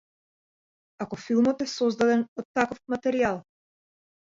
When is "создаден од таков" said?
1.75-2.85